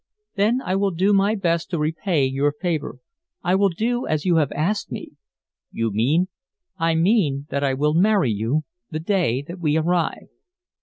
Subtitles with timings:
[0.33, 2.97] "Then I will do my best to repay your favor.
[3.43, 5.11] I will do as you have asked me."
[5.71, 6.27] "You mean"
[6.89, 10.29] "I mean that I will marry you the day that we arrive."